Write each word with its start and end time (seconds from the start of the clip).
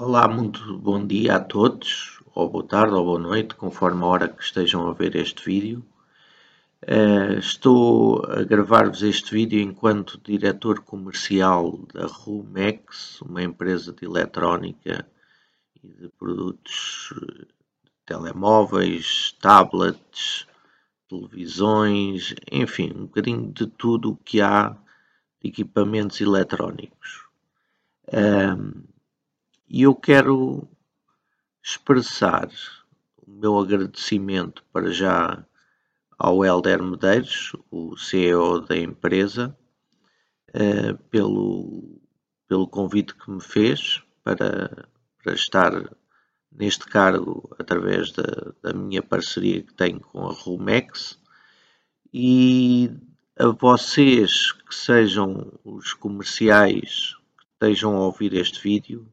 Olá, 0.00 0.28
muito 0.28 0.78
bom 0.78 1.04
dia 1.04 1.34
a 1.34 1.40
todos, 1.40 2.22
ou 2.32 2.48
boa 2.48 2.64
tarde 2.64 2.94
ou 2.94 3.04
boa 3.04 3.18
noite, 3.18 3.56
conforme 3.56 4.04
a 4.04 4.06
hora 4.06 4.28
que 4.28 4.40
estejam 4.40 4.86
a 4.86 4.92
ver 4.92 5.16
este 5.16 5.44
vídeo. 5.44 5.84
Uh, 6.84 7.36
estou 7.40 8.24
a 8.30 8.44
gravar-vos 8.44 9.02
este 9.02 9.34
vídeo 9.34 9.58
enquanto 9.58 10.20
diretor 10.22 10.82
comercial 10.82 11.80
da 11.92 12.06
Rumex, 12.06 13.20
uma 13.22 13.42
empresa 13.42 13.92
de 13.92 14.04
eletrónica 14.04 15.04
e 15.82 15.88
de 15.88 16.08
produtos 16.10 17.12
de 17.12 17.48
telemóveis, 18.06 19.36
tablets, 19.40 20.46
televisões, 21.08 22.36
enfim, 22.52 22.92
um 22.94 23.06
bocadinho 23.06 23.50
de 23.50 23.66
tudo 23.66 24.12
o 24.12 24.16
que 24.16 24.40
há 24.40 24.76
de 25.42 25.48
equipamentos 25.48 26.20
eletrónicos. 26.20 27.24
Um, 28.12 28.77
e 29.68 29.82
eu 29.82 29.94
quero 29.94 30.66
expressar 31.62 32.48
o 33.16 33.30
meu 33.30 33.58
agradecimento 33.58 34.64
para 34.72 34.90
já 34.90 35.44
ao 36.18 36.44
Helder 36.44 36.82
Medeiros, 36.82 37.52
o 37.70 37.96
CEO 37.96 38.60
da 38.60 38.76
empresa, 38.76 39.56
uh, 40.50 40.96
pelo, 41.10 42.00
pelo 42.48 42.66
convite 42.66 43.14
que 43.14 43.30
me 43.30 43.42
fez 43.42 44.02
para, 44.24 44.88
para 45.22 45.34
estar 45.34 45.72
neste 46.50 46.86
cargo 46.86 47.54
através 47.58 48.10
da, 48.12 48.52
da 48.62 48.72
minha 48.72 49.02
parceria 49.02 49.62
que 49.62 49.74
tenho 49.74 50.00
com 50.00 50.26
a 50.26 50.32
Rumex. 50.32 51.20
E 52.12 52.90
a 53.38 53.48
vocês 53.48 54.50
que 54.52 54.74
sejam 54.74 55.52
os 55.62 55.92
comerciais 55.92 57.14
que 57.36 57.44
estejam 57.52 57.94
a 57.96 58.06
ouvir 58.06 58.32
este 58.32 58.60
vídeo, 58.60 59.06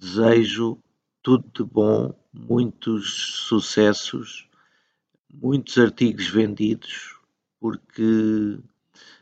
desejo 0.00 0.78
tudo 1.22 1.44
de 1.54 1.62
bom, 1.62 2.14
muitos 2.32 3.36
sucessos, 3.46 4.48
muitos 5.32 5.76
artigos 5.76 6.28
vendidos, 6.28 7.16
porque 7.60 8.58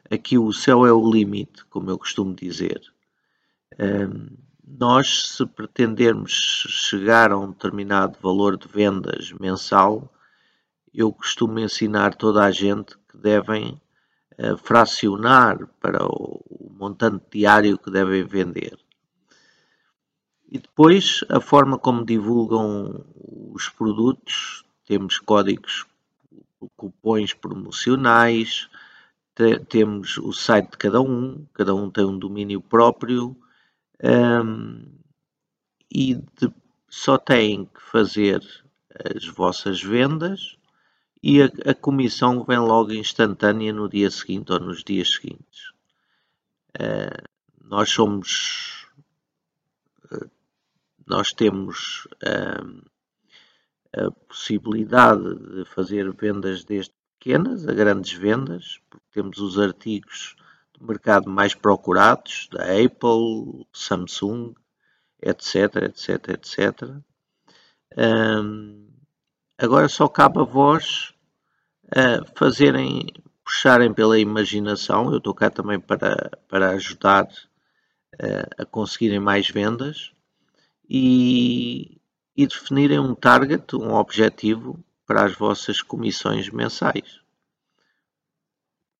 aqui 0.08 0.38
o 0.38 0.52
céu 0.52 0.86
é 0.86 0.92
o 0.92 1.10
limite, 1.10 1.64
como 1.66 1.90
eu 1.90 1.98
costumo 1.98 2.32
dizer. 2.32 2.80
Um, 3.78 4.36
nós, 4.64 5.30
se 5.36 5.44
pretendermos 5.46 6.32
chegar 6.32 7.32
a 7.32 7.38
um 7.38 7.50
determinado 7.50 8.16
valor 8.22 8.56
de 8.56 8.68
vendas 8.68 9.32
mensal, 9.32 10.08
eu 10.94 11.12
costumo 11.12 11.58
ensinar 11.58 12.14
toda 12.14 12.44
a 12.44 12.52
gente 12.52 12.96
que 13.10 13.18
devem 13.18 13.80
uh, 14.38 14.56
fracionar 14.58 15.66
para 15.80 16.04
o, 16.04 16.40
o 16.48 16.72
montante 16.72 17.24
diário 17.32 17.78
que 17.78 17.90
devem 17.90 18.24
vender. 18.24 18.78
E 20.50 20.58
depois 20.58 21.20
a 21.28 21.40
forma 21.40 21.78
como 21.78 22.04
divulgam 22.04 23.04
os 23.52 23.68
produtos, 23.68 24.64
temos 24.86 25.18
códigos, 25.18 25.84
cupons 26.76 27.34
promocionais, 27.34 28.68
te, 29.34 29.58
temos 29.60 30.16
o 30.18 30.32
site 30.32 30.70
de 30.70 30.78
cada 30.78 31.00
um, 31.00 31.46
cada 31.52 31.74
um 31.74 31.90
tem 31.90 32.04
um 32.04 32.18
domínio 32.18 32.60
próprio 32.60 33.36
um, 34.02 34.84
e 35.92 36.14
de, 36.14 36.52
só 36.88 37.18
têm 37.18 37.66
que 37.66 37.80
fazer 37.80 38.42
as 39.14 39.26
vossas 39.26 39.82
vendas 39.82 40.56
e 41.22 41.42
a, 41.42 41.46
a, 41.66 41.74
comissão 41.74 42.42
vem 42.42 42.58
logo 42.58 42.92
instantânea 42.92 43.72
no 43.72 43.88
dia 43.88 44.10
seguinte 44.10 44.52
ou 44.52 44.60
nos 44.60 44.82
dias 44.82 45.12
seguintes. 45.12 45.72
Uh, 46.80 47.28
nós 47.64 47.90
somos 47.90 48.87
nós 51.18 51.32
temos 51.32 52.06
hum, 52.24 52.80
a 53.92 54.08
possibilidade 54.28 55.34
de 55.52 55.64
fazer 55.64 56.12
vendas 56.12 56.62
desde 56.62 56.94
pequenas 57.18 57.66
a 57.66 57.72
grandes 57.72 58.12
vendas, 58.12 58.80
porque 58.88 59.04
temos 59.10 59.38
os 59.38 59.58
artigos 59.58 60.36
do 60.74 60.86
mercado 60.86 61.28
mais 61.28 61.56
procurados, 61.56 62.48
da 62.52 62.62
Apple, 62.62 63.66
Samsung, 63.72 64.54
etc, 65.20 65.88
etc, 65.88 66.28
etc. 66.28 66.82
Um, 67.96 68.88
agora 69.58 69.88
só 69.88 70.06
cabe 70.06 70.38
a 70.38 70.44
vós 70.44 71.12
fazerem, 72.36 73.06
puxarem 73.44 73.92
pela 73.92 74.20
imaginação, 74.20 75.10
eu 75.10 75.18
estou 75.18 75.34
cá 75.34 75.50
também 75.50 75.80
para, 75.80 76.30
para 76.46 76.70
ajudar 76.70 77.26
a 78.56 78.64
conseguirem 78.64 79.18
mais 79.18 79.48
vendas, 79.48 80.12
e, 80.88 82.00
e 82.36 82.46
definirem 82.46 82.98
um 82.98 83.14
target, 83.14 83.76
um 83.76 83.94
objetivo 83.94 84.82
para 85.06 85.24
as 85.24 85.34
vossas 85.34 85.82
comissões 85.82 86.48
mensais. 86.50 87.20